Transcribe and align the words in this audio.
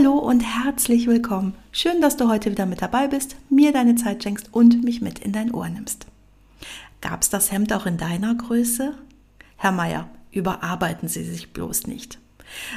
Hallo 0.00 0.16
und 0.16 0.40
herzlich 0.40 1.06
willkommen. 1.08 1.52
Schön, 1.72 2.00
dass 2.00 2.16
du 2.16 2.26
heute 2.26 2.50
wieder 2.50 2.64
mit 2.64 2.80
dabei 2.80 3.06
bist, 3.06 3.36
mir 3.50 3.70
deine 3.70 3.96
Zeit 3.96 4.22
schenkst 4.22 4.48
und 4.50 4.82
mich 4.82 5.02
mit 5.02 5.18
in 5.18 5.32
dein 5.32 5.52
Ohr 5.52 5.68
nimmst. 5.68 6.06
Gab's 7.02 7.28
das 7.28 7.52
Hemd 7.52 7.70
auch 7.74 7.84
in 7.84 7.98
deiner 7.98 8.34
Größe? 8.34 8.94
Herr 9.58 9.72
Meier, 9.72 10.08
überarbeiten 10.32 11.06
Sie 11.06 11.22
sich 11.22 11.52
bloß 11.52 11.86
nicht. 11.86 12.18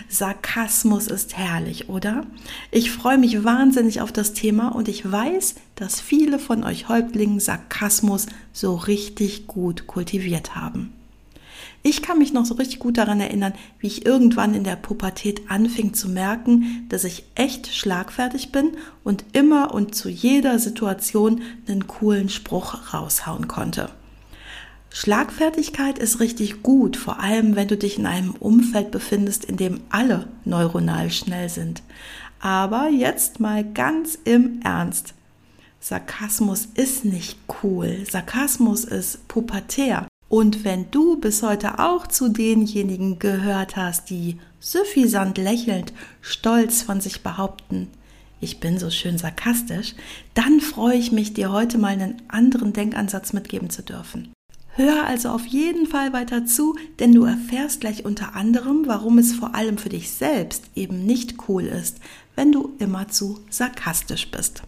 Sarkasmus 0.09 1.07
ist 1.07 1.37
herrlich, 1.37 1.87
oder? 1.87 2.25
Ich 2.71 2.91
freue 2.91 3.17
mich 3.17 3.45
wahnsinnig 3.45 4.01
auf 4.01 4.11
das 4.11 4.33
Thema 4.33 4.75
und 4.75 4.89
ich 4.89 5.09
weiß, 5.09 5.55
dass 5.75 6.01
viele 6.01 6.39
von 6.39 6.65
euch 6.65 6.89
Häuptlingen 6.89 7.39
Sarkasmus 7.39 8.25
so 8.51 8.75
richtig 8.75 9.47
gut 9.47 9.87
kultiviert 9.87 10.57
haben. 10.57 10.91
Ich 11.85 12.01
kann 12.01 12.17
mich 12.17 12.31
noch 12.31 12.45
so 12.45 12.53
richtig 12.55 12.79
gut 12.79 12.97
daran 12.97 13.19
erinnern, 13.19 13.53
wie 13.77 13.87
ich 13.87 14.05
irgendwann 14.05 14.53
in 14.53 14.63
der 14.63 14.77
Pubertät 14.77 15.41
anfing 15.49 15.93
zu 15.93 16.07
merken, 16.07 16.85
dass 16.87 17.03
ich 17.03 17.25
echt 17.35 17.67
schlagfertig 17.67 18.53
bin 18.53 18.77
und 19.03 19.25
immer 19.33 19.73
und 19.73 19.93
zu 19.93 20.07
jeder 20.07 20.59
Situation 20.59 21.41
einen 21.67 21.85
coolen 21.87 22.29
Spruch 22.29 22.93
raushauen 22.93 23.49
konnte. 23.49 23.89
Schlagfertigkeit 24.91 25.99
ist 25.99 26.21
richtig 26.21 26.63
gut, 26.63 26.95
vor 26.95 27.19
allem 27.19 27.57
wenn 27.57 27.67
du 27.67 27.75
dich 27.75 27.97
in 27.99 28.05
einem 28.05 28.31
Umfeld 28.31 28.91
befindest, 28.91 29.43
in 29.43 29.57
dem 29.57 29.81
alle 29.89 30.27
neuronal 30.45 31.11
schnell 31.11 31.49
sind. 31.49 31.83
Aber 32.39 32.87
jetzt 32.87 33.41
mal 33.41 33.65
ganz 33.65 34.17
im 34.23 34.61
Ernst. 34.63 35.15
Sarkasmus 35.81 36.65
ist 36.75 37.03
nicht 37.03 37.37
cool. 37.61 38.05
Sarkasmus 38.09 38.85
ist 38.85 39.27
pubertär. 39.27 40.07
Und 40.33 40.63
wenn 40.63 40.89
du 40.89 41.17
bis 41.17 41.43
heute 41.43 41.77
auch 41.77 42.07
zu 42.07 42.27
denjenigen 42.27 43.19
gehört 43.19 43.75
hast, 43.75 44.09
die 44.09 44.39
suffisant 44.59 45.37
lächelnd, 45.37 45.93
stolz 46.21 46.81
von 46.81 47.01
sich 47.01 47.21
behaupten, 47.21 47.89
ich 48.41 48.59
bin 48.59 48.79
so 48.79 48.89
schön 48.89 49.19
sarkastisch, 49.19 49.93
dann 50.33 50.59
freue 50.59 50.97
ich 50.97 51.11
mich, 51.11 51.35
dir 51.35 51.51
heute 51.51 51.77
mal 51.77 51.89
einen 51.89 52.19
anderen 52.29 52.73
Denkansatz 52.73 53.31
mitgeben 53.33 53.69
zu 53.69 53.83
dürfen. 53.83 54.33
Hör 54.69 55.05
also 55.05 55.29
auf 55.29 55.45
jeden 55.45 55.85
Fall 55.85 56.13
weiter 56.13 56.47
zu, 56.47 56.75
denn 56.97 57.13
du 57.13 57.25
erfährst 57.25 57.81
gleich 57.81 58.03
unter 58.03 58.35
anderem, 58.35 58.87
warum 58.87 59.19
es 59.19 59.33
vor 59.33 59.53
allem 59.53 59.77
für 59.77 59.89
dich 59.89 60.09
selbst 60.09 60.63
eben 60.73 61.05
nicht 61.05 61.47
cool 61.47 61.65
ist, 61.65 61.99
wenn 62.35 62.51
du 62.51 62.73
immer 62.79 63.07
zu 63.07 63.39
sarkastisch 63.51 64.31
bist. 64.31 64.63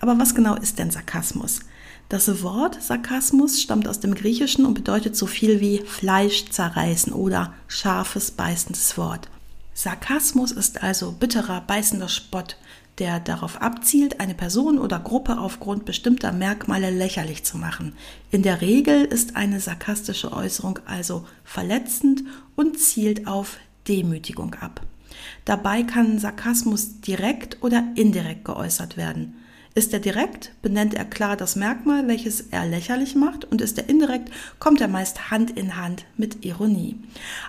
Aber 0.00 0.18
was 0.18 0.34
genau 0.34 0.56
ist 0.56 0.80
denn 0.80 0.90
Sarkasmus? 0.90 1.60
Das 2.08 2.42
Wort 2.42 2.82
Sarkasmus 2.82 3.60
stammt 3.60 3.86
aus 3.86 4.00
dem 4.00 4.14
Griechischen 4.14 4.64
und 4.64 4.72
bedeutet 4.72 5.14
so 5.14 5.26
viel 5.26 5.60
wie 5.60 5.80
Fleisch 5.80 6.46
zerreißen 6.46 7.12
oder 7.12 7.52
scharfes, 7.66 8.30
beißendes 8.30 8.96
Wort. 8.96 9.28
Sarkasmus 9.74 10.50
ist 10.50 10.82
also 10.82 11.12
bitterer, 11.12 11.60
beißender 11.60 12.08
Spott, 12.08 12.56
der 12.98 13.20
darauf 13.20 13.60
abzielt, 13.60 14.20
eine 14.20 14.34
Person 14.34 14.78
oder 14.78 14.98
Gruppe 14.98 15.38
aufgrund 15.38 15.84
bestimmter 15.84 16.32
Merkmale 16.32 16.90
lächerlich 16.90 17.44
zu 17.44 17.58
machen. 17.58 17.92
In 18.30 18.42
der 18.42 18.62
Regel 18.62 19.04
ist 19.04 19.36
eine 19.36 19.60
sarkastische 19.60 20.32
Äußerung 20.32 20.80
also 20.86 21.26
verletzend 21.44 22.24
und 22.56 22.80
zielt 22.80 23.26
auf 23.26 23.58
Demütigung 23.86 24.54
ab. 24.54 24.80
Dabei 25.44 25.82
kann 25.82 26.18
Sarkasmus 26.18 27.02
direkt 27.02 27.62
oder 27.62 27.84
indirekt 27.96 28.46
geäußert 28.46 28.96
werden. 28.96 29.34
Ist 29.78 29.92
er 29.92 30.00
direkt, 30.00 30.50
benennt 30.60 30.94
er 30.94 31.04
klar 31.04 31.36
das 31.36 31.54
Merkmal, 31.54 32.08
welches 32.08 32.40
er 32.50 32.66
lächerlich 32.66 33.14
macht, 33.14 33.44
und 33.44 33.60
ist 33.60 33.78
er 33.78 33.88
indirekt, 33.88 34.28
kommt 34.58 34.80
er 34.80 34.88
meist 34.88 35.30
Hand 35.30 35.56
in 35.56 35.76
Hand 35.76 36.04
mit 36.16 36.44
Ironie. 36.44 36.96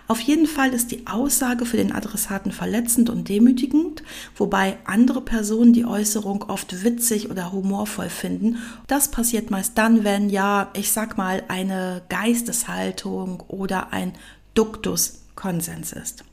Auf 0.08 0.20
jeden 0.20 0.46
Fall 0.46 0.72
ist 0.76 0.92
die 0.92 1.08
Aussage 1.08 1.66
für 1.66 1.78
den 1.78 1.92
Adressaten 1.92 2.52
verletzend 2.52 3.10
und 3.10 3.30
demütigend, 3.30 4.04
wobei 4.36 4.78
andere 4.86 5.22
Personen 5.22 5.74
die 5.74 5.86
Äußerung 5.86 6.44
oft 6.44 6.84
witzig 6.84 7.32
oder 7.32 7.52
humorvoll 7.52 8.10
finden. 8.10 8.58
Das 8.86 9.10
passiert 9.10 9.50
meist 9.50 9.76
dann, 9.80 10.04
wenn 10.04 10.30
ja, 10.30 10.70
ich 10.76 10.92
sag 10.92 11.18
mal, 11.18 11.42
eine 11.48 12.04
Geisteshaltung 12.10 13.42
oder 13.48 13.92
ein 13.92 14.14
Duktus 14.54 15.22
Konsens 15.34 15.94
ist. 15.94 16.24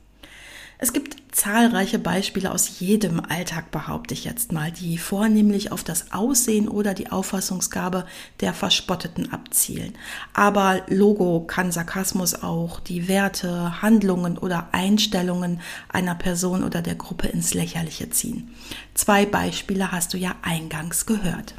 Es 0.79 0.93
gibt 0.93 1.17
zahlreiche 1.31 1.97
Beispiele 1.97 2.51
aus 2.51 2.79
jedem 2.79 3.19
Alltag, 3.19 3.71
behaupte 3.71 4.13
ich 4.13 4.25
jetzt 4.25 4.51
mal, 4.51 4.71
die 4.71 4.99
vornehmlich 4.99 5.71
auf 5.71 5.83
das 5.83 6.11
Aussehen 6.11 6.67
oder 6.67 6.93
die 6.93 7.11
Auffassungsgabe 7.11 8.05
der 8.41 8.53
Verspotteten 8.53 9.33
abzielen. 9.33 9.93
Aber 10.33 10.81
Logo 10.87 11.41
kann 11.41 11.71
Sarkasmus 11.71 12.35
auch 12.35 12.79
die 12.79 13.07
Werte, 13.07 13.81
Handlungen 13.81 14.37
oder 14.37 14.69
Einstellungen 14.71 15.61
einer 15.89 16.15
Person 16.15 16.63
oder 16.63 16.83
der 16.83 16.95
Gruppe 16.95 17.27
ins 17.27 17.55
Lächerliche 17.55 18.11
ziehen. 18.11 18.53
Zwei 18.93 19.25
Beispiele 19.25 19.91
hast 19.91 20.13
du 20.13 20.17
ja 20.17 20.35
eingangs 20.43 21.07
gehört. 21.07 21.55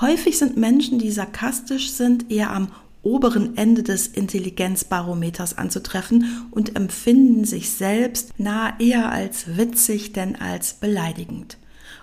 Häufig 0.00 0.38
sind 0.38 0.56
Menschen, 0.56 0.98
die 0.98 1.10
sarkastisch 1.10 1.90
sind, 1.90 2.30
eher 2.30 2.50
am 2.50 2.68
oberen 3.02 3.56
Ende 3.56 3.82
des 3.82 4.06
Intelligenzbarometers 4.06 5.56
anzutreffen 5.56 6.46
und 6.50 6.76
empfinden 6.76 7.44
sich 7.44 7.70
selbst 7.70 8.38
nahe 8.38 8.74
eher 8.78 9.10
als 9.10 9.56
witzig 9.56 10.12
denn 10.12 10.36
als 10.36 10.74
beleidigend. 10.74 11.56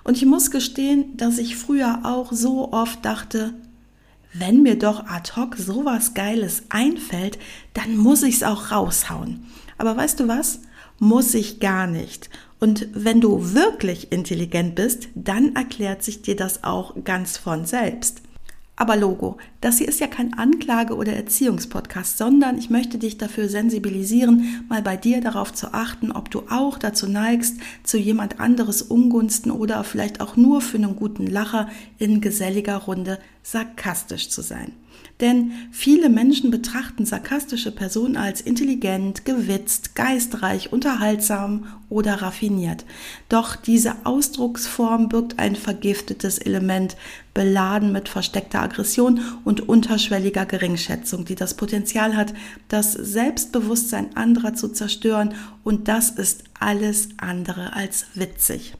Und 0.03 0.17
ich 0.17 0.25
muss 0.25 0.51
gestehen, 0.51 1.17
dass 1.17 1.37
ich 1.37 1.57
früher 1.57 1.99
auch 2.03 2.31
so 2.31 2.71
oft 2.71 3.03
dachte, 3.03 3.53
wenn 4.33 4.61
mir 4.61 4.77
doch 4.77 5.05
ad 5.07 5.33
hoc 5.35 5.55
sowas 5.55 6.13
Geiles 6.13 6.63
einfällt, 6.69 7.37
dann 7.73 7.97
muss 7.97 8.23
ich's 8.23 8.43
auch 8.43 8.71
raushauen. 8.71 9.45
Aber 9.77 9.95
weißt 9.95 10.19
du 10.19 10.27
was? 10.27 10.61
Muss 10.99 11.33
ich 11.33 11.59
gar 11.59 11.87
nicht. 11.87 12.29
Und 12.59 12.87
wenn 12.93 13.21
du 13.21 13.53
wirklich 13.53 14.11
intelligent 14.11 14.75
bist, 14.75 15.09
dann 15.13 15.55
erklärt 15.55 16.03
sich 16.03 16.21
dir 16.21 16.35
das 16.35 16.63
auch 16.63 16.95
ganz 17.03 17.37
von 17.37 17.65
selbst. 17.65 18.21
Aber 18.79 18.95
Logo, 18.95 19.37
das 19.59 19.79
hier 19.79 19.87
ist 19.87 19.99
ja 19.99 20.05
kein 20.05 20.35
Anklage- 20.35 20.95
oder 20.95 21.11
Erziehungspodcast, 21.13 22.19
sondern 22.19 22.59
ich 22.59 22.69
möchte 22.69 22.99
dich 22.99 23.17
dafür 23.17 23.49
sensibilisieren, 23.49 24.63
mal 24.69 24.83
bei 24.83 24.95
dir 24.95 25.19
darauf 25.19 25.51
zu 25.51 25.73
achten, 25.73 26.11
ob 26.11 26.29
du 26.29 26.43
auch 26.51 26.77
dazu 26.77 27.07
neigst, 27.07 27.57
zu 27.83 27.97
jemand 27.97 28.39
anderes 28.39 28.83
Ungunsten 28.83 29.49
oder 29.49 29.83
vielleicht 29.83 30.21
auch 30.21 30.37
nur 30.37 30.61
für 30.61 30.77
einen 30.77 30.95
guten 30.95 31.25
Lacher 31.25 31.69
in 31.97 32.21
geselliger 32.21 32.77
Runde 32.77 33.17
sarkastisch 33.41 34.29
zu 34.29 34.43
sein. 34.43 34.73
Denn 35.21 35.51
viele 35.71 36.09
Menschen 36.09 36.51
betrachten 36.51 37.05
sarkastische 37.05 37.71
Personen 37.71 38.17
als 38.17 38.41
intelligent, 38.41 39.25
gewitzt, 39.25 39.95
geistreich, 39.95 40.71
unterhaltsam 40.71 41.65
oder 41.89 42.21
raffiniert. 42.21 42.85
Doch 43.27 43.55
diese 43.55 43.95
Ausdrucksform 44.05 45.09
birgt 45.09 45.39
ein 45.39 45.55
vergiftetes 45.55 46.37
Element, 46.37 46.97
beladen 47.37 47.91
mit 47.91 48.09
versteckter 48.09 48.63
Aggression 48.63 49.21
und 49.45 49.69
unterschwelliger 49.69 50.47
Geringschätzung, 50.47 51.23
die 51.23 51.35
das 51.35 51.53
Potenzial 51.53 52.17
hat, 52.17 52.33
das 52.67 52.93
Selbstbewusstsein 52.93 54.17
anderer 54.17 54.55
zu 54.55 54.69
zerstören. 54.69 55.35
Und 55.63 55.87
das 55.87 56.09
ist 56.09 56.45
alles 56.59 57.09
andere 57.17 57.73
als 57.73 58.07
witzig. 58.15 58.73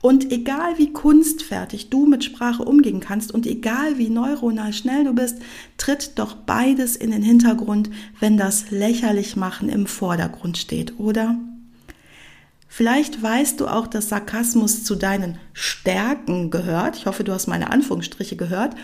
Und 0.00 0.30
egal 0.30 0.78
wie 0.78 0.92
kunstfertig 0.92 1.90
du 1.90 2.06
mit 2.06 2.22
Sprache 2.22 2.64
umgehen 2.64 3.00
kannst 3.00 3.34
und 3.34 3.44
egal 3.44 3.98
wie 3.98 4.08
neuronal 4.08 4.72
schnell 4.72 5.02
du 5.02 5.12
bist, 5.12 5.38
tritt 5.76 6.16
doch 6.20 6.36
beides 6.36 6.94
in 6.94 7.10
den 7.10 7.24
Hintergrund, 7.24 7.90
wenn 8.20 8.36
das 8.36 8.70
Lächerlichmachen 8.70 9.68
im 9.68 9.86
Vordergrund 9.86 10.58
steht, 10.58 11.00
oder? 11.00 11.36
Vielleicht 12.72 13.20
weißt 13.20 13.60
du 13.60 13.66
auch, 13.66 13.88
dass 13.88 14.10
Sarkasmus 14.10 14.84
zu 14.84 14.94
deinen 14.94 15.38
Stärken 15.52 16.50
gehört. 16.52 16.96
Ich 16.96 17.06
hoffe, 17.06 17.24
du 17.24 17.32
hast 17.32 17.48
meine 17.48 17.70
Anführungsstriche 17.70 18.36
gehört. 18.36 18.76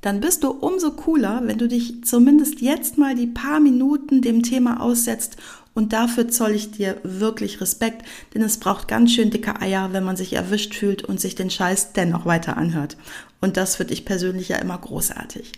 Dann 0.00 0.20
bist 0.20 0.44
du 0.44 0.50
umso 0.50 0.92
cooler, 0.92 1.42
wenn 1.44 1.58
du 1.58 1.66
dich 1.66 2.04
zumindest 2.04 2.60
jetzt 2.60 2.98
mal 2.98 3.16
die 3.16 3.26
paar 3.26 3.58
Minuten 3.58 4.22
dem 4.22 4.44
Thema 4.44 4.80
aussetzt 4.80 5.36
und 5.74 5.92
dafür 5.92 6.28
zoll 6.28 6.52
ich 6.52 6.70
dir 6.70 7.00
wirklich 7.02 7.60
Respekt, 7.60 8.06
denn 8.32 8.42
es 8.42 8.58
braucht 8.58 8.86
ganz 8.86 9.12
schön 9.12 9.30
dicke 9.30 9.60
Eier, 9.60 9.92
wenn 9.92 10.04
man 10.04 10.16
sich 10.16 10.32
erwischt 10.32 10.76
fühlt 10.76 11.02
und 11.02 11.20
sich 11.20 11.34
den 11.34 11.50
Scheiß 11.50 11.92
dennoch 11.92 12.26
weiter 12.26 12.56
anhört. 12.56 12.96
Und 13.40 13.56
das 13.56 13.74
finde 13.74 13.92
ich 13.92 14.04
persönlich 14.04 14.48
ja 14.50 14.58
immer 14.58 14.78
großartig. 14.78 15.50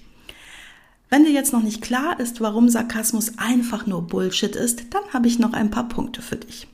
Wenn 1.11 1.25
dir 1.25 1.33
jetzt 1.33 1.53
noch 1.53 1.63
nicht 1.63 1.83
klar 1.83 2.19
ist, 2.19 2.41
warum 2.41 2.71
Sarkasmus 2.71 3.37
einfach 3.37 3.87
nur 3.87 4.07
Bullshit 4.07 4.57
ist, 4.57 4.95
dann 4.95 5.03
habe 5.13 5.29
ich 5.29 5.39
noch 5.39 5.53
ein 5.53 5.71
paar 5.71 5.89
Punkte 5.89 6.23
für 6.23 6.37
dich. 6.37 6.67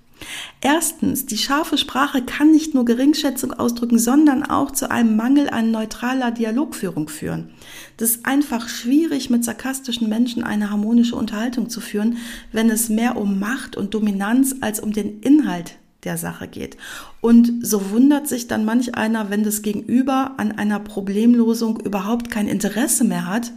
Erstens, 0.60 1.26
die 1.26 1.38
scharfe 1.38 1.78
Sprache 1.78 2.22
kann 2.22 2.50
nicht 2.50 2.74
nur 2.74 2.84
Geringschätzung 2.84 3.52
ausdrücken, 3.52 3.98
sondern 3.98 4.42
auch 4.42 4.70
zu 4.70 4.90
einem 4.90 5.16
Mangel 5.16 5.48
an 5.48 5.70
neutraler 5.70 6.30
Dialogführung 6.30 7.08
führen. 7.08 7.50
Das 7.96 8.10
ist 8.10 8.26
einfach 8.26 8.68
schwierig, 8.68 9.30
mit 9.30 9.44
sarkastischen 9.44 10.08
Menschen 10.08 10.42
eine 10.42 10.70
harmonische 10.70 11.16
Unterhaltung 11.16 11.70
zu 11.70 11.80
führen, 11.80 12.18
wenn 12.52 12.70
es 12.70 12.88
mehr 12.88 13.16
um 13.16 13.38
Macht 13.38 13.76
und 13.76 13.94
Dominanz 13.94 14.56
als 14.60 14.80
um 14.80 14.92
den 14.92 15.20
Inhalt 15.20 15.76
der 16.04 16.16
Sache 16.16 16.48
geht. 16.48 16.76
Und 17.20 17.66
so 17.66 17.90
wundert 17.90 18.28
sich 18.28 18.46
dann 18.46 18.64
manch 18.64 18.94
einer, 18.94 19.30
wenn 19.30 19.44
das 19.44 19.62
Gegenüber 19.62 20.34
an 20.36 20.52
einer 20.52 20.80
Problemlosung 20.80 21.80
überhaupt 21.80 22.30
kein 22.30 22.48
Interesse 22.48 23.04
mehr 23.04 23.26
hat, 23.26 23.52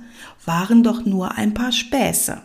waren 0.46 0.84
doch 0.84 1.06
nur 1.06 1.36
ein 1.38 1.54
paar 1.54 1.72
Späße. 1.72 2.42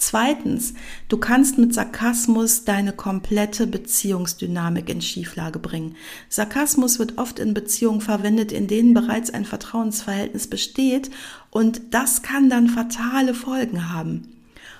Zweitens, 0.00 0.72
du 1.10 1.18
kannst 1.18 1.58
mit 1.58 1.74
Sarkasmus 1.74 2.64
deine 2.64 2.94
komplette 2.94 3.66
Beziehungsdynamik 3.66 4.88
in 4.88 5.02
Schieflage 5.02 5.58
bringen. 5.58 5.94
Sarkasmus 6.30 6.98
wird 6.98 7.18
oft 7.18 7.38
in 7.38 7.52
Beziehungen 7.52 8.00
verwendet, 8.00 8.50
in 8.50 8.66
denen 8.66 8.94
bereits 8.94 9.28
ein 9.28 9.44
Vertrauensverhältnis 9.44 10.46
besteht 10.46 11.10
und 11.50 11.82
das 11.90 12.22
kann 12.22 12.48
dann 12.48 12.68
fatale 12.68 13.34
Folgen 13.34 13.92
haben. 13.92 14.26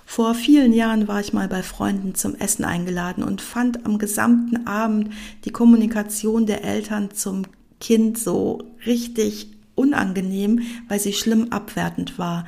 Vor 0.06 0.34
vielen 0.34 0.72
Jahren 0.72 1.06
war 1.06 1.20
ich 1.20 1.34
mal 1.34 1.48
bei 1.48 1.62
Freunden 1.62 2.14
zum 2.14 2.34
Essen 2.36 2.64
eingeladen 2.64 3.22
und 3.22 3.42
fand 3.42 3.84
am 3.84 3.98
gesamten 3.98 4.66
Abend 4.66 5.10
die 5.44 5.52
Kommunikation 5.52 6.46
der 6.46 6.64
Eltern 6.64 7.10
zum 7.10 7.42
Kind 7.78 8.16
so 8.16 8.62
richtig 8.86 9.48
unangenehm, 9.74 10.62
weil 10.88 10.98
sie 10.98 11.12
schlimm 11.12 11.52
abwertend 11.52 12.18
war. 12.18 12.46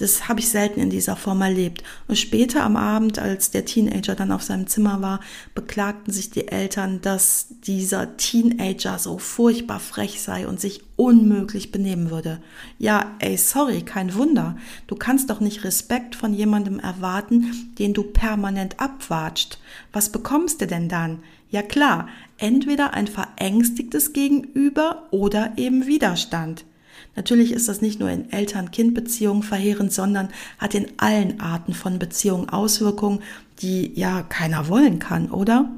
Das 0.00 0.28
habe 0.28 0.40
ich 0.40 0.48
selten 0.48 0.80
in 0.80 0.88
dieser 0.88 1.14
Form 1.14 1.42
erlebt. 1.42 1.84
Und 2.08 2.16
später 2.16 2.62
am 2.62 2.76
Abend, 2.76 3.18
als 3.18 3.50
der 3.50 3.66
Teenager 3.66 4.14
dann 4.14 4.32
auf 4.32 4.42
seinem 4.42 4.66
Zimmer 4.66 5.02
war, 5.02 5.20
beklagten 5.54 6.10
sich 6.10 6.30
die 6.30 6.48
Eltern, 6.48 7.02
dass 7.02 7.48
dieser 7.66 8.16
Teenager 8.16 8.98
so 8.98 9.18
furchtbar 9.18 9.78
frech 9.78 10.22
sei 10.22 10.48
und 10.48 10.58
sich 10.58 10.84
unmöglich 10.96 11.70
benehmen 11.70 12.10
würde. 12.10 12.40
Ja, 12.78 13.14
ey, 13.18 13.36
sorry, 13.36 13.82
kein 13.82 14.14
Wunder. 14.14 14.56
Du 14.86 14.96
kannst 14.96 15.28
doch 15.28 15.40
nicht 15.40 15.64
Respekt 15.64 16.16
von 16.16 16.32
jemandem 16.32 16.78
erwarten, 16.80 17.74
den 17.78 17.92
du 17.92 18.02
permanent 18.02 18.80
abwatscht. 18.80 19.58
Was 19.92 20.08
bekommst 20.08 20.62
du 20.62 20.66
denn 20.66 20.88
dann? 20.88 21.18
Ja 21.50 21.60
klar, 21.60 22.08
entweder 22.38 22.94
ein 22.94 23.06
verängstigtes 23.06 24.14
Gegenüber 24.14 25.08
oder 25.10 25.52
eben 25.58 25.86
Widerstand. 25.86 26.64
Natürlich 27.16 27.52
ist 27.52 27.68
das 27.68 27.80
nicht 27.80 28.00
nur 28.00 28.10
in 28.10 28.30
Eltern-Kind-Beziehungen 28.30 29.42
verheerend, 29.42 29.92
sondern 29.92 30.28
hat 30.58 30.74
in 30.74 30.86
allen 30.96 31.40
Arten 31.40 31.74
von 31.74 31.98
Beziehungen 31.98 32.48
Auswirkungen, 32.48 33.20
die 33.60 33.92
ja 33.98 34.22
keiner 34.22 34.68
wollen 34.68 34.98
kann, 34.98 35.30
oder? 35.30 35.70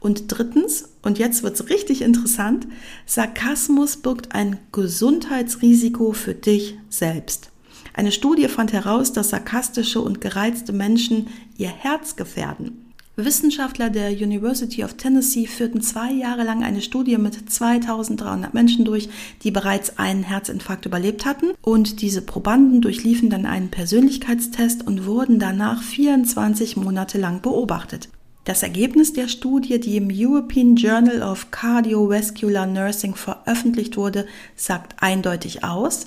Und 0.00 0.24
drittens, 0.28 0.90
und 1.02 1.18
jetzt 1.18 1.42
wird's 1.42 1.68
richtig 1.68 2.02
interessant, 2.02 2.68
Sarkasmus 3.06 3.96
birgt 3.96 4.34
ein 4.34 4.58
Gesundheitsrisiko 4.70 6.12
für 6.12 6.34
dich 6.34 6.78
selbst. 6.88 7.50
Eine 7.94 8.12
Studie 8.12 8.46
fand 8.46 8.72
heraus, 8.72 9.12
dass 9.12 9.30
sarkastische 9.30 10.00
und 10.00 10.20
gereizte 10.20 10.72
Menschen 10.72 11.26
ihr 11.56 11.70
Herz 11.70 12.14
gefährden. 12.14 12.87
Wissenschaftler 13.24 13.90
der 13.90 14.10
University 14.10 14.84
of 14.84 14.94
Tennessee 14.94 15.46
führten 15.46 15.80
zwei 15.80 16.12
Jahre 16.12 16.44
lang 16.44 16.62
eine 16.62 16.80
Studie 16.80 17.18
mit 17.18 17.50
2300 17.50 18.54
Menschen 18.54 18.84
durch, 18.84 19.08
die 19.42 19.50
bereits 19.50 19.98
einen 19.98 20.22
Herzinfarkt 20.22 20.86
überlebt 20.86 21.26
hatten. 21.26 21.52
Und 21.62 22.00
diese 22.00 22.22
Probanden 22.22 22.80
durchliefen 22.80 23.28
dann 23.28 23.46
einen 23.46 23.70
Persönlichkeitstest 23.70 24.86
und 24.86 25.06
wurden 25.06 25.38
danach 25.38 25.82
24 25.82 26.76
Monate 26.76 27.18
lang 27.18 27.42
beobachtet. 27.42 28.08
Das 28.44 28.62
Ergebnis 28.62 29.12
der 29.12 29.28
Studie, 29.28 29.78
die 29.78 29.96
im 29.96 30.08
European 30.10 30.76
Journal 30.76 31.22
of 31.22 31.50
Cardiovascular 31.50 32.66
Nursing 32.66 33.14
veröffentlicht 33.14 33.96
wurde, 33.96 34.26
sagt 34.56 35.02
eindeutig 35.02 35.64
aus, 35.64 36.06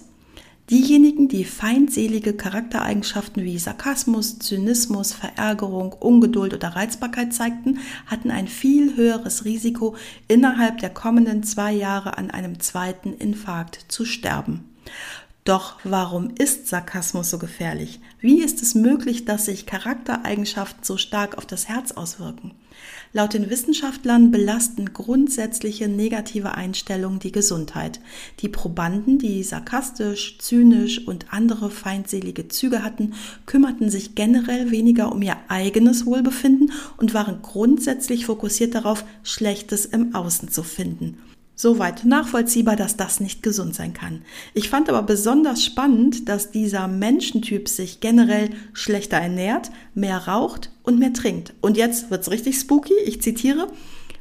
Diejenigen, 0.72 1.28
die 1.28 1.44
feindselige 1.44 2.34
Charaktereigenschaften 2.34 3.44
wie 3.44 3.60
Sarkasmus, 3.60 4.40
Zynismus, 4.40 5.12
Verärgerung, 5.12 5.92
Ungeduld 5.92 6.54
oder 6.54 6.70
Reizbarkeit 6.70 7.34
zeigten, 7.34 7.80
hatten 8.06 8.32
ein 8.32 8.48
viel 8.48 8.96
höheres 8.96 9.44
Risiko, 9.44 9.98
innerhalb 10.30 10.78
der 10.78 10.90
kommenden 10.90 11.44
zwei 11.44 11.74
Jahre 11.74 12.18
an 12.18 12.32
einem 12.32 12.62
zweiten 12.62 13.14
Infarkt 13.14 13.84
zu 13.90 14.06
sterben. 14.06 14.64
Doch 15.44 15.78
warum 15.84 16.30
ist 16.38 16.68
Sarkasmus 16.68 17.32
so 17.32 17.40
gefährlich? 17.40 18.00
Wie 18.20 18.44
ist 18.44 18.62
es 18.62 18.76
möglich, 18.76 19.26
dass 19.26 19.46
sich 19.46 19.66
Charaktereigenschaften 19.66 20.84
so 20.84 20.98
stark 20.98 21.36
auf 21.36 21.48
das 21.48 21.68
Herz 21.68 21.94
auswirken? 21.94 22.52
Laut 23.12 23.34
den 23.34 23.50
Wissenschaftlern 23.50 24.30
belasten 24.30 24.94
grundsätzliche 24.94 25.88
negative 25.88 26.54
Einstellungen 26.54 27.18
die 27.18 27.32
Gesundheit. 27.32 28.00
Die 28.42 28.50
Probanden, 28.50 29.18
die 29.18 29.42
sarkastisch, 29.42 30.38
zynisch 30.38 31.08
und 31.08 31.34
andere 31.34 31.72
feindselige 31.72 32.48
Züge 32.48 32.84
hatten, 32.84 33.16
kümmerten 33.48 33.90
sich 33.90 34.14
generell 34.14 34.70
weniger 34.70 35.12
um 35.12 35.24
ihr 35.24 35.38
eigenes 35.48 36.06
Wohlbefinden 36.06 36.72
und 36.98 37.16
waren 37.16 37.42
grundsätzlich 37.42 38.28
fokussiert 38.28 38.76
darauf, 38.76 39.04
Schlechtes 39.24 39.86
im 39.86 40.14
Außen 40.14 40.50
zu 40.50 40.62
finden. 40.62 41.18
Soweit 41.56 42.06
nachvollziehbar, 42.06 42.76
dass 42.76 42.98
das 42.98 43.20
nicht 43.20 43.44
gesund 43.44 43.76
sein 43.76 43.94
kann. 43.94 44.24
Ich 44.54 44.70
fand 44.70 44.90
aber 44.90 45.04
besonders 45.04 45.64
spannend, 45.64 46.28
dass 46.28 46.52
dieser 46.52 46.88
Menschentyp 46.88 47.70
sich 47.70 48.00
generell 48.00 48.50
schlechter 48.74 49.18
ernährt, 49.18 49.72
mehr 49.94 50.28
raucht 50.28 50.72
und 50.82 50.98
mehr 50.98 51.14
trinkt. 51.14 51.54
Und 51.62 51.78
jetzt 51.78 52.10
wird's 52.10 52.32
richtig 52.32 52.58
spooky. 52.60 52.94
Ich 53.06 53.22
zitiere. 53.22 53.68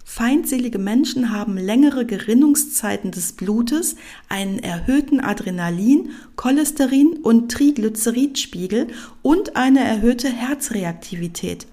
Feindselige 0.05 0.81
Menschen 0.81 1.31
haben 1.31 1.57
längere 1.57 2.05
Gerinnungszeiten 2.05 3.13
des 3.13 3.33
Blutes, 3.33 3.95
einen 4.29 4.59
erhöhten 4.59 5.21
Adrenalin, 5.21 6.11
Cholesterin 6.35 7.21
und 7.23 7.53
Triglyceridspiegel 7.53 8.89
und 9.23 9.55
eine 9.55 9.85
erhöhte 9.85 10.29
Herzreaktivität. 10.29 11.69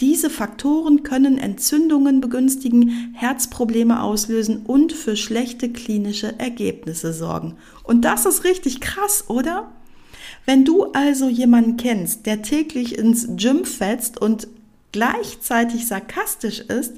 Diese 0.00 0.28
Faktoren 0.28 1.04
können 1.04 1.38
Entzündungen 1.38 2.20
begünstigen, 2.20 3.14
Herzprobleme 3.14 4.02
auslösen 4.02 4.62
und 4.66 4.92
für 4.92 5.16
schlechte 5.16 5.70
klinische 5.70 6.38
Ergebnisse 6.38 7.12
sorgen. 7.12 7.56
Und 7.84 8.04
das 8.04 8.26
ist 8.26 8.42
richtig 8.42 8.80
krass, 8.80 9.24
oder? 9.28 9.70
Wenn 10.46 10.64
du 10.64 10.86
also 10.92 11.28
jemanden 11.28 11.76
kennst, 11.76 12.26
der 12.26 12.42
täglich 12.42 12.98
ins 12.98 13.28
Gym 13.36 13.64
fetzt 13.64 14.20
und 14.20 14.48
gleichzeitig 14.90 15.86
sarkastisch 15.86 16.60
ist, 16.60 16.94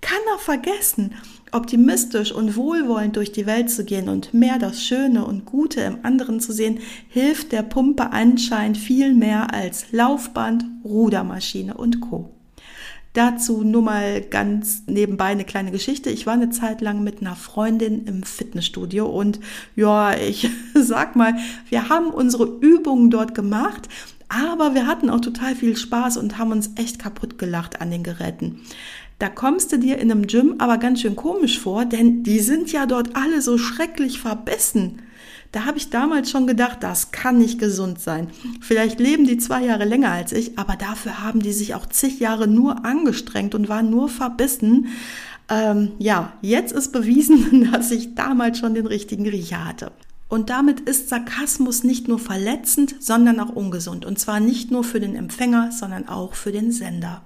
kann 0.00 0.18
er 0.32 0.38
vergessen, 0.38 1.14
optimistisch 1.50 2.30
und 2.30 2.54
wohlwollend 2.54 3.16
durch 3.16 3.32
die 3.32 3.46
Welt 3.46 3.70
zu 3.70 3.84
gehen 3.84 4.08
und 4.08 4.34
mehr 4.34 4.58
das 4.60 4.82
Schöne 4.82 5.24
und 5.24 5.46
Gute 5.46 5.80
im 5.80 6.04
anderen 6.04 6.38
zu 6.38 6.52
sehen, 6.52 6.78
hilft 7.08 7.50
der 7.50 7.62
Pumpe 7.62 8.12
anscheinend 8.12 8.78
viel 8.78 9.14
mehr 9.14 9.52
als 9.52 9.90
Laufband, 9.90 10.64
Rudermaschine 10.84 11.74
und 11.74 12.00
Co. 12.00 12.35
Dazu 13.16 13.62
nur 13.62 13.80
mal 13.80 14.20
ganz 14.20 14.82
nebenbei 14.86 15.24
eine 15.24 15.46
kleine 15.46 15.70
Geschichte. 15.70 16.10
Ich 16.10 16.26
war 16.26 16.34
eine 16.34 16.50
Zeit 16.50 16.82
lang 16.82 17.02
mit 17.02 17.22
einer 17.22 17.34
Freundin 17.34 18.04
im 18.04 18.22
Fitnessstudio 18.22 19.06
und 19.06 19.40
ja, 19.74 20.14
ich 20.14 20.50
sag 20.74 21.16
mal, 21.16 21.34
wir 21.70 21.88
haben 21.88 22.08
unsere 22.10 22.44
Übungen 22.44 23.08
dort 23.08 23.34
gemacht, 23.34 23.88
aber 24.28 24.74
wir 24.74 24.86
hatten 24.86 25.08
auch 25.08 25.22
total 25.22 25.54
viel 25.54 25.78
Spaß 25.78 26.18
und 26.18 26.36
haben 26.36 26.52
uns 26.52 26.72
echt 26.76 26.98
kaputt 26.98 27.38
gelacht 27.38 27.80
an 27.80 27.90
den 27.90 28.02
Geräten. 28.02 28.60
Da 29.18 29.30
kommst 29.30 29.72
du 29.72 29.78
dir 29.78 29.96
in 29.96 30.12
einem 30.12 30.26
Gym 30.26 30.56
aber 30.58 30.76
ganz 30.76 31.00
schön 31.00 31.16
komisch 31.16 31.58
vor, 31.58 31.86
denn 31.86 32.22
die 32.22 32.40
sind 32.40 32.70
ja 32.70 32.84
dort 32.84 33.16
alle 33.16 33.40
so 33.40 33.56
schrecklich 33.56 34.20
verbissen. 34.20 35.00
Da 35.52 35.64
habe 35.64 35.78
ich 35.78 35.90
damals 35.90 36.30
schon 36.30 36.46
gedacht, 36.46 36.78
das 36.82 37.12
kann 37.12 37.38
nicht 37.38 37.58
gesund 37.58 38.00
sein. 38.00 38.28
Vielleicht 38.60 39.00
leben 39.00 39.26
die 39.26 39.38
zwei 39.38 39.64
Jahre 39.64 39.84
länger 39.84 40.10
als 40.10 40.32
ich, 40.32 40.58
aber 40.58 40.76
dafür 40.76 41.22
haben 41.22 41.40
die 41.40 41.52
sich 41.52 41.74
auch 41.74 41.86
zig 41.86 42.20
Jahre 42.20 42.46
nur 42.48 42.84
angestrengt 42.84 43.54
und 43.54 43.68
waren 43.68 43.90
nur 43.90 44.08
verbissen. 44.08 44.88
Ähm, 45.48 45.92
ja, 45.98 46.32
jetzt 46.42 46.72
ist 46.72 46.92
bewiesen, 46.92 47.70
dass 47.72 47.90
ich 47.90 48.14
damals 48.14 48.58
schon 48.58 48.74
den 48.74 48.86
richtigen 48.86 49.28
Riecher 49.28 49.64
hatte. 49.64 49.92
Und 50.28 50.50
damit 50.50 50.80
ist 50.80 51.08
Sarkasmus 51.08 51.84
nicht 51.84 52.08
nur 52.08 52.18
verletzend, 52.18 52.96
sondern 52.98 53.38
auch 53.38 53.50
ungesund. 53.50 54.04
Und 54.04 54.18
zwar 54.18 54.40
nicht 54.40 54.72
nur 54.72 54.82
für 54.82 54.98
den 54.98 55.14
Empfänger, 55.14 55.70
sondern 55.70 56.08
auch 56.08 56.34
für 56.34 56.50
den 56.50 56.72
Sender. 56.72 57.22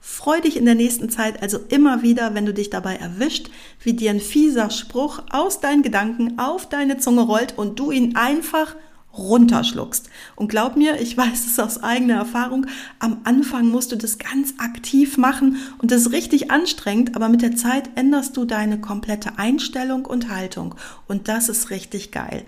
Freu 0.00 0.40
dich 0.40 0.56
in 0.56 0.64
der 0.64 0.74
nächsten 0.74 1.10
Zeit 1.10 1.42
also 1.42 1.58
immer 1.68 2.02
wieder, 2.02 2.34
wenn 2.34 2.46
du 2.46 2.54
dich 2.54 2.70
dabei 2.70 2.96
erwischt, 2.96 3.50
wie 3.82 3.92
dir 3.92 4.10
ein 4.10 4.20
fieser 4.20 4.70
Spruch 4.70 5.22
aus 5.30 5.60
deinen 5.60 5.82
Gedanken 5.82 6.38
auf 6.38 6.68
deine 6.68 6.96
Zunge 6.96 7.22
rollt 7.22 7.56
und 7.58 7.78
du 7.78 7.90
ihn 7.90 8.16
einfach 8.16 8.76
runterschluckst. 9.16 10.08
Und 10.36 10.48
glaub 10.48 10.76
mir, 10.76 11.00
ich 11.00 11.16
weiß 11.16 11.46
es 11.46 11.58
aus 11.58 11.82
eigener 11.82 12.14
Erfahrung, 12.14 12.66
am 12.98 13.20
Anfang 13.24 13.68
musst 13.68 13.92
du 13.92 13.96
das 13.96 14.18
ganz 14.18 14.54
aktiv 14.58 15.18
machen 15.18 15.56
und 15.78 15.90
das 15.90 16.02
ist 16.02 16.12
richtig 16.12 16.50
anstrengend, 16.50 17.14
aber 17.14 17.28
mit 17.28 17.42
der 17.42 17.56
Zeit 17.56 17.90
änderst 17.96 18.36
du 18.36 18.44
deine 18.44 18.80
komplette 18.80 19.38
Einstellung 19.38 20.06
und 20.06 20.30
Haltung 20.30 20.74
und 21.08 21.28
das 21.28 21.48
ist 21.48 21.70
richtig 21.70 22.10
geil. 22.10 22.44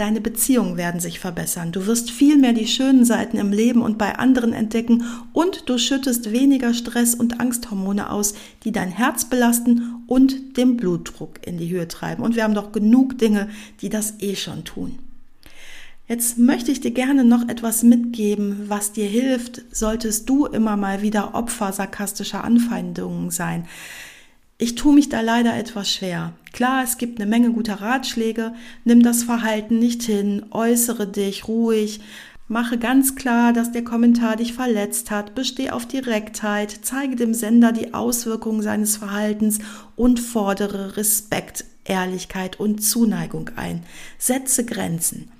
Deine 0.00 0.22
Beziehungen 0.22 0.78
werden 0.78 0.98
sich 0.98 1.20
verbessern. 1.20 1.72
Du 1.72 1.84
wirst 1.84 2.10
viel 2.10 2.38
mehr 2.38 2.54
die 2.54 2.66
schönen 2.66 3.04
Seiten 3.04 3.36
im 3.36 3.52
Leben 3.52 3.82
und 3.82 3.98
bei 3.98 4.18
anderen 4.18 4.54
entdecken 4.54 5.04
und 5.34 5.68
du 5.68 5.76
schüttest 5.76 6.32
weniger 6.32 6.72
Stress 6.72 7.14
und 7.14 7.38
Angsthormone 7.38 8.08
aus, 8.08 8.32
die 8.64 8.72
dein 8.72 8.88
Herz 8.88 9.26
belasten 9.26 10.02
und 10.06 10.56
den 10.56 10.78
Blutdruck 10.78 11.46
in 11.46 11.58
die 11.58 11.68
Höhe 11.68 11.86
treiben. 11.86 12.24
Und 12.24 12.34
wir 12.34 12.44
haben 12.44 12.54
doch 12.54 12.72
genug 12.72 13.18
Dinge, 13.18 13.50
die 13.82 13.90
das 13.90 14.14
eh 14.20 14.36
schon 14.36 14.64
tun. 14.64 14.98
Jetzt 16.08 16.38
möchte 16.38 16.72
ich 16.72 16.80
dir 16.80 16.92
gerne 16.92 17.22
noch 17.22 17.46
etwas 17.50 17.82
mitgeben, 17.82 18.70
was 18.70 18.92
dir 18.92 19.06
hilft, 19.06 19.60
solltest 19.70 20.30
du 20.30 20.46
immer 20.46 20.78
mal 20.78 21.02
wieder 21.02 21.34
Opfer 21.34 21.74
sarkastischer 21.74 22.42
Anfeindungen 22.42 23.30
sein. 23.30 23.66
Ich 24.62 24.74
tue 24.74 24.92
mich 24.92 25.08
da 25.08 25.22
leider 25.22 25.56
etwas 25.56 25.90
schwer. 25.90 26.34
Klar, 26.52 26.84
es 26.84 26.98
gibt 26.98 27.18
eine 27.18 27.28
Menge 27.28 27.50
guter 27.50 27.80
Ratschläge. 27.80 28.52
Nimm 28.84 29.02
das 29.02 29.22
Verhalten 29.22 29.78
nicht 29.78 30.02
hin, 30.02 30.44
äußere 30.50 31.06
dich 31.06 31.48
ruhig, 31.48 32.02
mache 32.46 32.76
ganz 32.76 33.16
klar, 33.16 33.54
dass 33.54 33.72
der 33.72 33.84
Kommentar 33.84 34.36
dich 34.36 34.52
verletzt 34.52 35.10
hat, 35.10 35.34
besteh 35.34 35.70
auf 35.70 35.86
Direktheit, 35.86 36.80
zeige 36.82 37.16
dem 37.16 37.32
Sender 37.32 37.72
die 37.72 37.94
Auswirkungen 37.94 38.60
seines 38.60 38.98
Verhaltens 38.98 39.60
und 39.96 40.20
fordere 40.20 40.98
Respekt, 40.98 41.64
Ehrlichkeit 41.84 42.60
und 42.60 42.80
Zuneigung 42.84 43.48
ein. 43.56 43.82
Setze 44.18 44.66
Grenzen. 44.66 45.30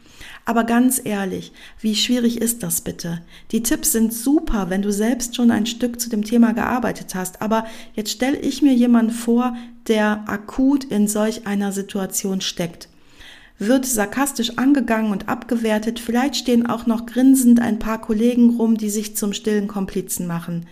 Aber 0.45 0.65
ganz 0.65 1.01
ehrlich, 1.05 1.53
wie 1.81 1.95
schwierig 1.95 2.41
ist 2.41 2.63
das 2.63 2.81
bitte? 2.81 3.21
Die 3.53 3.63
Tipps 3.63 3.93
sind 3.93 4.13
super, 4.13 4.71
wenn 4.71 4.83
du 4.83 4.93
selbst 4.93 5.37
schon 5.37 5.51
ein 5.51 5.67
Stück 5.67 6.01
zu 6.01 6.09
dem 6.09 6.25
Thema 6.25 6.53
gearbeitet 6.53 7.15
hast. 7.15 7.43
Aber 7.43 7.67
jetzt 7.95 8.11
stelle 8.11 8.39
ich 8.39 8.63
mir 8.63 8.75
jemanden 8.75 9.13
vor, 9.13 9.57
der 9.87 10.25
akut 10.29 10.85
in 10.85 11.09
solch 11.09 11.47
einer 11.47 11.73
Situation 11.73 12.41
steckt. 12.41 12.89
Wird 13.59 13.85
sarkastisch 13.85 14.57
angegangen 14.57 15.13
und 15.13 15.29
abgewertet, 15.29 16.01
vielleicht 16.01 16.35
stehen 16.35 16.67
auch 16.67 16.87
noch 16.87 17.05
grinsend 17.05 17.61
ein 17.61 17.79
paar 17.79 18.01
Kollegen 18.01 18.57
rum, 18.57 18.79
die 18.79 18.89
sich 18.89 19.17
zum 19.17 19.35
stillen 19.35 19.69
Komplizen 19.69 20.27
machen. 20.27 20.65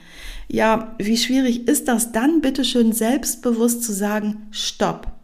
Ja, 0.48 0.94
wie 0.98 1.18
schwierig 1.18 1.68
ist 1.68 1.86
das 1.86 2.12
dann, 2.12 2.40
bitteschön 2.40 2.92
selbstbewusst 2.92 3.82
zu 3.82 3.92
sagen, 3.92 4.46
stopp, 4.52 5.17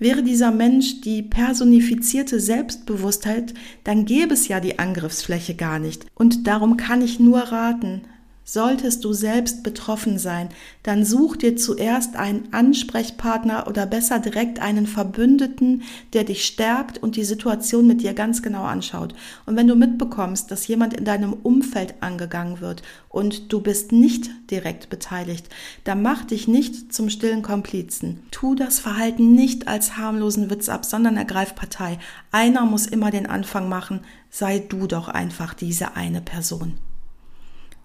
Wäre 0.00 0.22
dieser 0.22 0.50
Mensch 0.50 1.02
die 1.02 1.22
personifizierte 1.22 2.40
Selbstbewusstheit, 2.40 3.52
dann 3.84 4.06
gäbe 4.06 4.32
es 4.32 4.48
ja 4.48 4.58
die 4.58 4.78
Angriffsfläche 4.78 5.54
gar 5.54 5.78
nicht. 5.78 6.06
Und 6.14 6.46
darum 6.46 6.78
kann 6.78 7.02
ich 7.02 7.20
nur 7.20 7.38
raten, 7.40 8.00
Solltest 8.44 9.04
du 9.04 9.12
selbst 9.12 9.62
betroffen 9.62 10.18
sein, 10.18 10.48
dann 10.82 11.04
such 11.04 11.36
dir 11.36 11.56
zuerst 11.56 12.16
einen 12.16 12.52
Ansprechpartner 12.52 13.68
oder 13.68 13.86
besser 13.86 14.18
direkt 14.18 14.60
einen 14.60 14.88
Verbündeten, 14.88 15.82
der 16.14 16.24
dich 16.24 16.44
stärkt 16.44 16.98
und 16.98 17.14
die 17.14 17.22
Situation 17.22 17.86
mit 17.86 18.02
dir 18.02 18.12
ganz 18.12 18.42
genau 18.42 18.64
anschaut. 18.64 19.14
Und 19.46 19.54
wenn 19.54 19.68
du 19.68 19.76
mitbekommst, 19.76 20.50
dass 20.50 20.66
jemand 20.66 20.94
in 20.94 21.04
deinem 21.04 21.32
Umfeld 21.32 21.94
angegangen 22.00 22.60
wird 22.60 22.82
und 23.08 23.52
du 23.52 23.60
bist 23.60 23.92
nicht 23.92 24.30
direkt 24.50 24.90
beteiligt, 24.90 25.48
dann 25.84 26.02
mach 26.02 26.24
dich 26.24 26.48
nicht 26.48 26.92
zum 26.92 27.08
stillen 27.08 27.42
Komplizen. 27.42 28.20
Tu 28.32 28.56
das 28.56 28.80
Verhalten 28.80 29.32
nicht 29.34 29.68
als 29.68 29.96
harmlosen 29.96 30.50
Witz 30.50 30.68
ab, 30.68 30.84
sondern 30.84 31.16
ergreif 31.16 31.54
Partei. 31.54 31.98
Einer 32.32 32.66
muss 32.66 32.86
immer 32.86 33.12
den 33.12 33.26
Anfang 33.26 33.68
machen, 33.68 34.00
sei 34.28 34.58
du 34.58 34.88
doch 34.88 35.06
einfach 35.06 35.54
diese 35.54 35.94
eine 35.94 36.20
Person. 36.20 36.78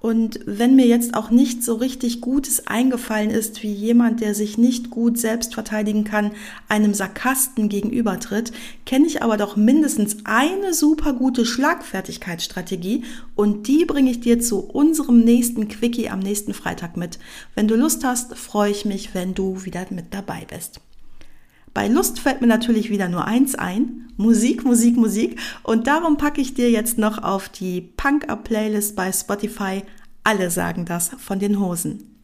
Und 0.02 0.40
wenn 0.46 0.75
mir 0.75 0.86
jetzt 0.86 1.16
auch 1.16 1.32
nicht 1.32 1.64
so 1.64 1.75
richtig 1.75 2.22
Gutes 2.22 2.68
eingefallen 2.68 3.32
ist, 3.32 3.64
wie 3.64 3.74
jemand, 3.74 4.22
der 4.22 4.36
sich 4.36 4.58
nicht 4.58 4.92
gut 4.92 5.18
selbst 5.18 5.56
verteidigen 5.56 6.04
kann, 6.04 6.32
einem 6.70 6.94
Sarkasten 6.94 7.70
gegenübertritt, 7.70 8.52
kenne 8.86 9.08
ich 9.08 9.24
aber 9.24 9.38
doch 9.38 9.56
mindestens 9.56 10.18
eine 10.25 10.75
super 10.75 11.14
gute 11.14 11.44
Schlagfertigkeitsstrategie 11.44 13.04
und 13.36 13.68
die 13.68 13.86
bringe 13.86 14.12
ich 14.12 14.20
dir 14.20 14.40
zu 14.40 14.60
unserem 14.60 15.22
nächsten 15.24 15.68
Quickie 15.68 16.10
am 16.10 16.20
nächsten 16.20 16.54
Freitag 16.54 16.98
mit. 16.98 17.18
Wenn 17.56 17.68
du 17.68 17.75
Lust 17.75 18.04
hast, 18.04 18.38
freue 18.38 18.72
ich 18.72 18.86
mich, 18.86 19.16
wenn 19.16 19.34
du 19.34 19.66
wieder 19.66 19.88
mit 19.90 20.14
dabei 20.14 20.46
bist. 20.48 20.82
Bei 21.75 21.89
Lust 21.89 22.22
fällt 22.22 22.39
mir 22.39 22.48
natürlich 22.48 22.89
wieder 22.89 23.10
nur 23.10 23.25
eins 23.25 23.53
ein. 23.53 24.08
Musik, 24.15 24.63
Musik, 24.63 24.96
Musik. 24.96 25.38
Und 25.62 25.88
darum 25.88 26.15
packe 26.15 26.39
ich 26.39 26.53
dir 26.53 26.72
jetzt 26.72 26.98
noch 26.98 27.22
auf 27.22 27.50
die 27.50 27.82
Punk-Up-Playlist 27.82 28.96
bei 28.96 29.12
Spotify. 29.12 29.84
Alle 30.24 30.50
sagen 30.51 30.86
das 30.86 31.10
von 31.20 31.38
den 31.38 31.60
Hosen. 31.60 32.15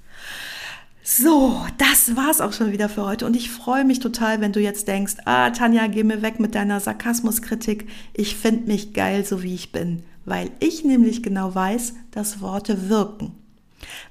So, 1.04 1.60
das 1.78 2.16
war's 2.16 2.40
auch 2.40 2.54
schon 2.54 2.72
wieder 2.72 2.88
für 2.88 3.04
heute 3.06 3.26
und 3.26 3.36
ich 3.36 3.52
freue 3.52 3.84
mich 3.84 4.00
total, 4.00 4.40
wenn 4.40 4.54
du 4.54 4.62
jetzt 4.62 4.88
denkst, 4.88 5.16
ah, 5.26 5.50
Tanja, 5.50 5.88
geh 5.88 6.04
mir 6.04 6.22
weg 6.22 6.40
mit 6.40 6.56
deiner 6.56 6.80
Sarkasmuskritik. 6.80 7.90
Ich 8.14 8.38
finde 8.38 8.68
mich 8.68 8.94
geil, 8.94 9.26
so 9.26 9.44
wie 9.44 9.54
ich 9.54 9.74
bin, 9.74 10.04
weil 10.24 10.52
ich 10.60 10.86
nämlich 10.86 11.24
genau 11.24 11.54
weiß, 11.54 11.96
dass 12.12 12.40
Worte 12.40 12.88
wirken. 12.88 13.34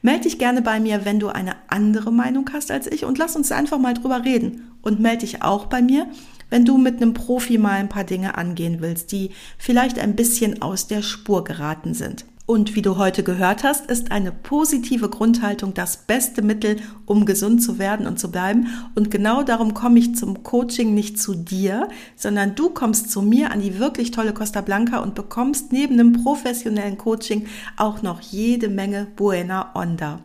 Meld 0.03 0.25
dich 0.25 0.39
gerne 0.39 0.63
bei 0.63 0.81
mir, 0.81 1.05
wenn 1.05 1.21
du 1.21 1.29
eine 1.29 1.57
andere 1.69 2.13
Meinung 2.13 2.49
hast 2.53 2.71
als 2.71 2.87
ich 2.87 3.05
und 3.05 3.19
lass 3.19 3.37
uns 3.37 3.53
einfach 3.53 3.79
mal 3.79 3.95
drüber 3.95 4.25
reden. 4.25 4.73
Und 4.83 5.01
melde 5.01 5.27
dich 5.27 5.43
auch 5.43 5.67
bei 5.67 5.83
mir, 5.83 6.07
wenn 6.49 6.65
du 6.65 6.79
mit 6.79 6.97
einem 6.97 7.15
Profi 7.15 7.59
mal 7.59 7.73
ein 7.73 7.89
paar 7.89 8.05
Dinge 8.05 8.37
angehen 8.37 8.79
willst, 8.81 9.13
die 9.13 9.31
vielleicht 9.59 9.99
ein 9.99 10.17
bisschen 10.17 10.63
aus 10.63 10.87
der 10.87 11.03
Spur 11.03 11.45
geraten 11.45 11.95
sind. 11.95 12.25
Und 12.51 12.75
wie 12.75 12.83
du 12.83 12.97
heute 12.97 13.23
gehört 13.23 13.63
hast, 13.63 13.89
ist 13.89 14.11
eine 14.11 14.33
positive 14.33 15.09
Grundhaltung 15.09 15.73
das 15.73 15.99
beste 15.99 16.43
Mittel, 16.43 16.79
um 17.07 17.25
gesund 17.25 17.63
zu 17.63 17.79
werden 17.79 18.09
und 18.09 18.19
zu 18.19 18.33
bleiben. 18.33 18.67
Und 18.97 19.09
genau 19.09 19.45
darum 19.45 19.73
komme 19.73 20.01
ich 20.01 20.17
zum 20.17 20.43
Coaching 20.43 20.93
nicht 20.93 21.23
zu 21.23 21.37
dir, 21.37 21.89
sondern 22.17 22.57
du 22.57 22.71
kommst 22.71 23.13
zu 23.13 23.23
mir 23.23 23.53
an 23.53 23.61
die 23.61 23.79
wirklich 23.79 24.11
tolle 24.11 24.35
Costa 24.35 24.63
Blanca 24.63 24.99
und 24.99 25.15
bekommst 25.15 25.71
neben 25.71 25.95
einem 25.95 26.25
professionellen 26.25 26.99
Coaching 26.99 27.47
auch 27.77 28.03
noch 28.03 28.21
jede 28.21 28.69
Menge 28.69 29.07
Buena 29.15 29.71
Onda. 29.77 30.19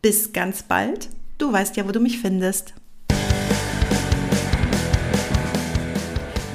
Bis 0.00 0.32
ganz 0.32 0.62
bald. 0.62 1.10
Du 1.36 1.52
weißt 1.52 1.76
ja, 1.76 1.86
wo 1.86 1.92
du 1.92 2.00
mich 2.00 2.18
findest. 2.18 2.72